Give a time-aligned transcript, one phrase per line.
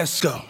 [0.00, 0.49] Let's go.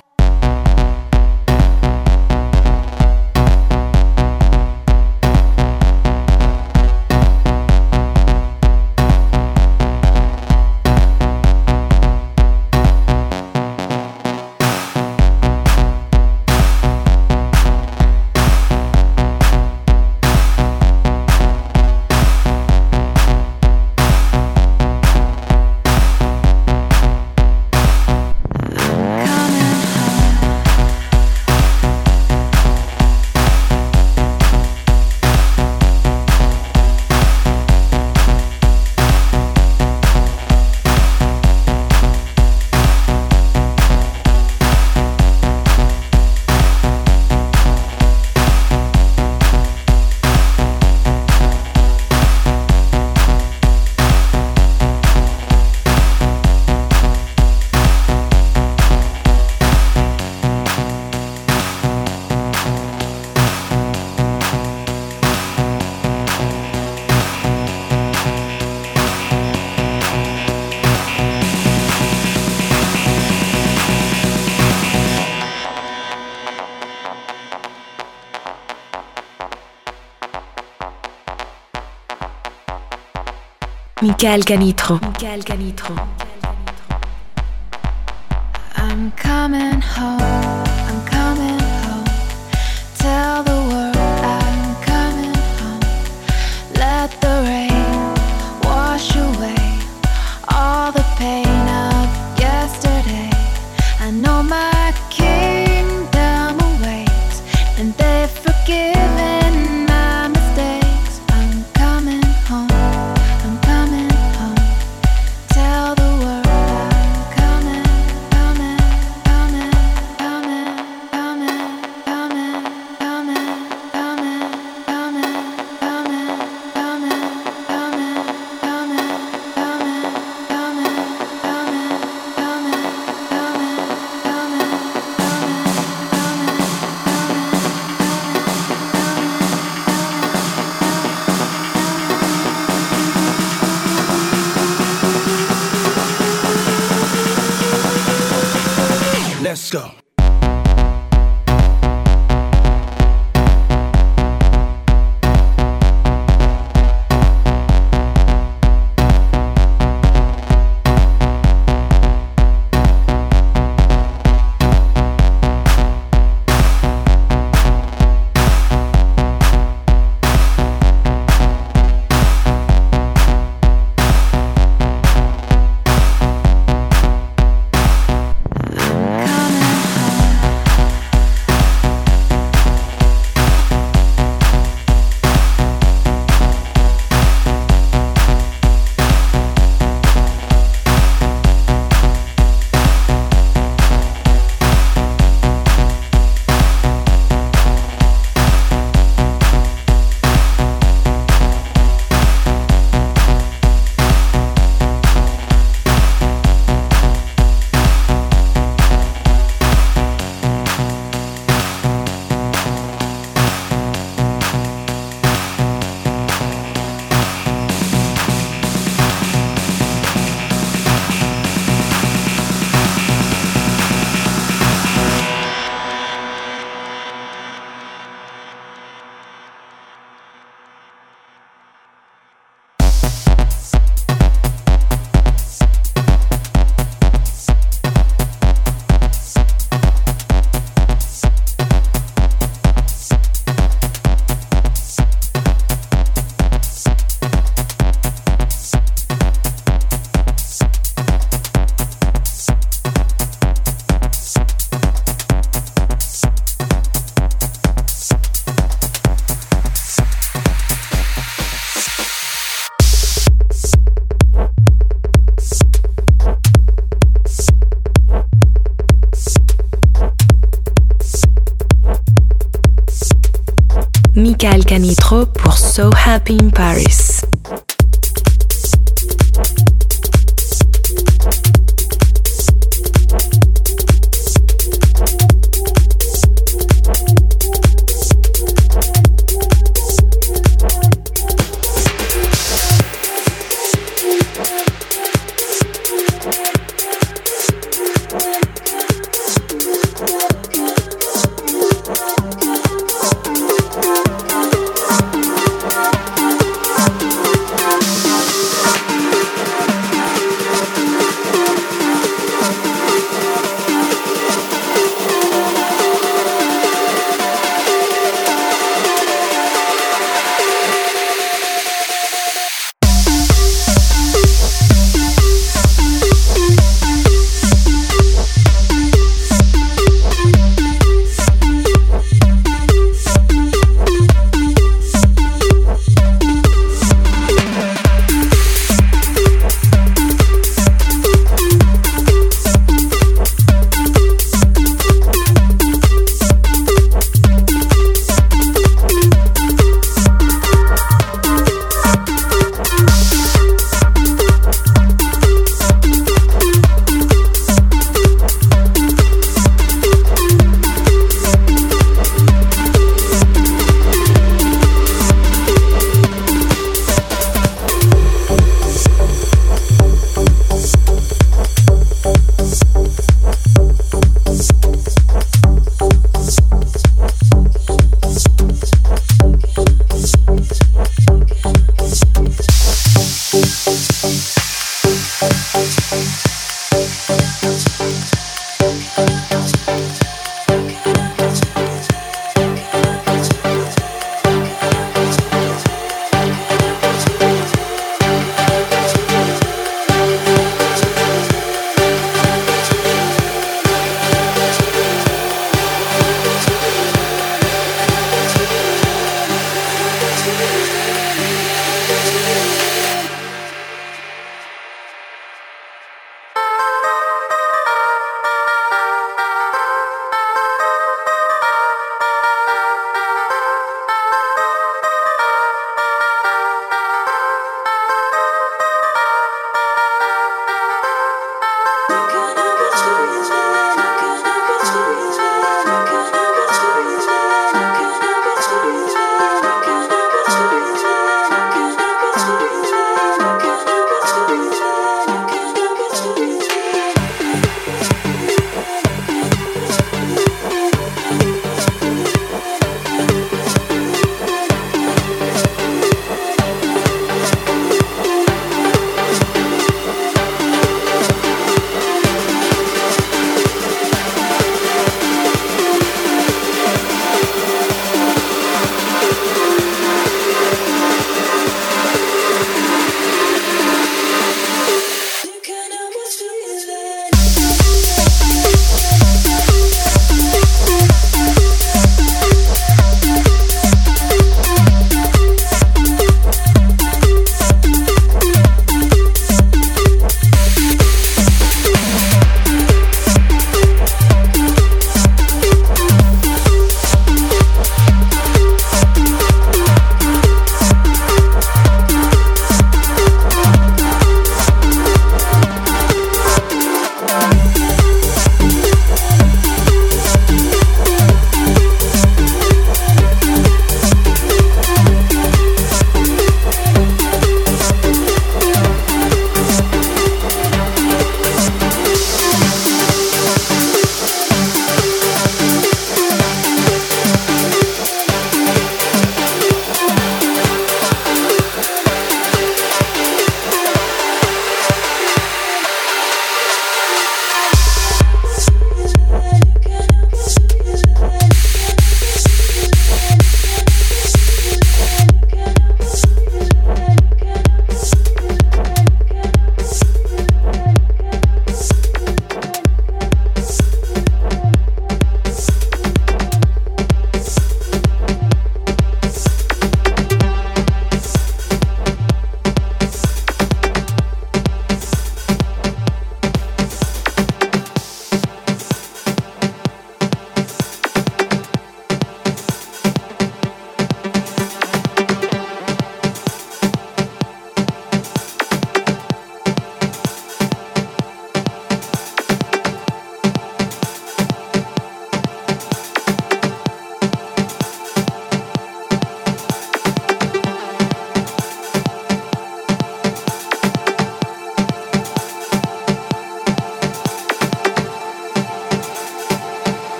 [84.21, 85.01] Cal Canitro.
[85.19, 86.10] Cal Canitro.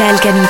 [0.00, 0.49] Michael Canitro.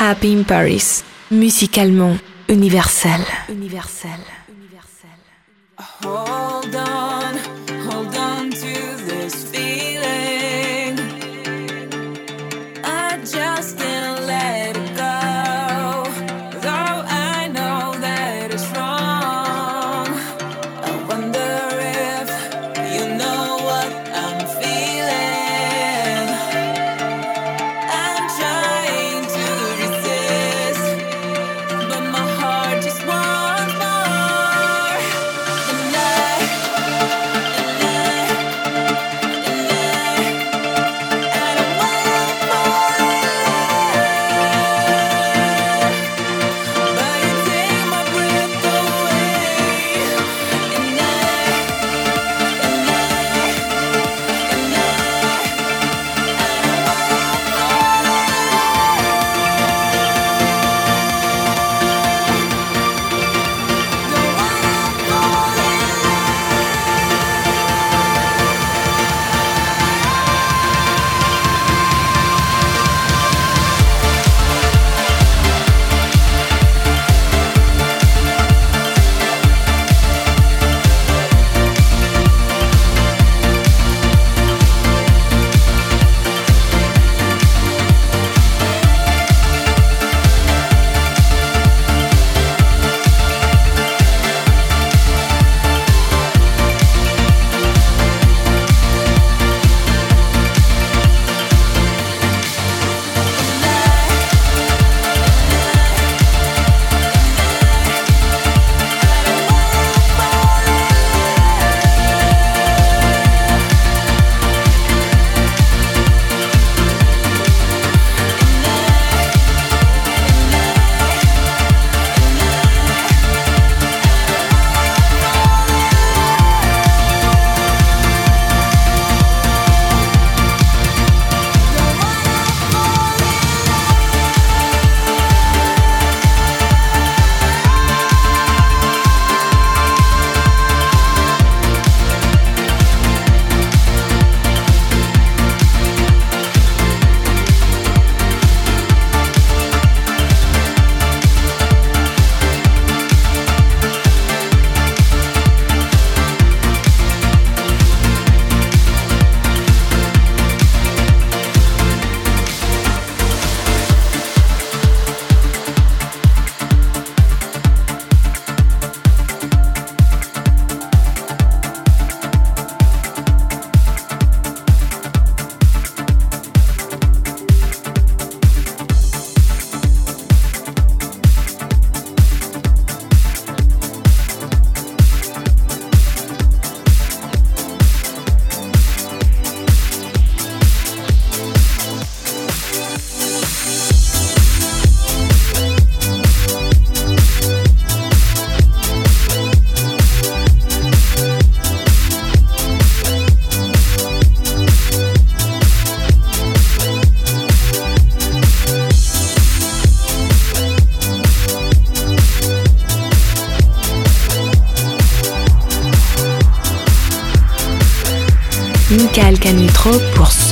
[0.00, 3.20] Happy in Paris, musicalement universel.
[3.48, 4.10] Universel.
[4.48, 5.08] universel.
[6.02, 7.63] Hold on.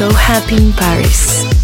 [0.03, 1.62] So Happy in Paris.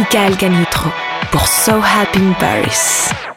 [0.00, 0.90] Michael Canitro
[1.30, 3.29] pour So Happy Paris.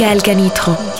[0.00, 0.99] Michael.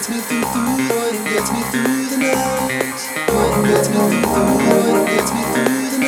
[0.00, 2.70] gets me through, gets me through the night.
[3.68, 5.99] Gets me through, gets me through the night.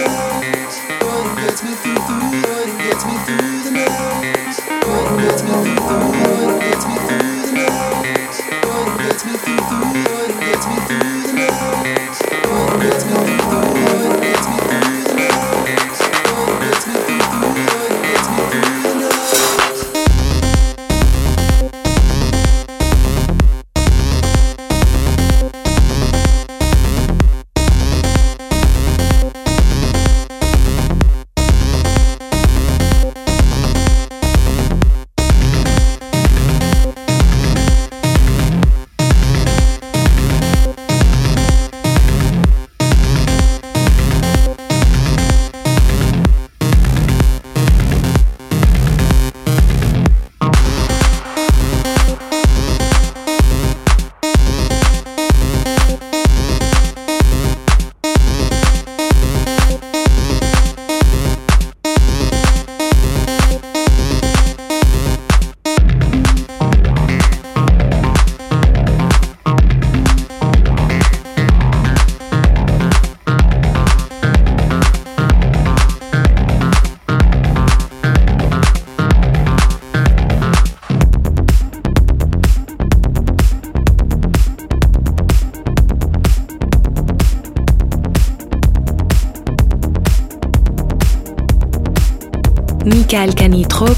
[93.12, 93.94] Canitro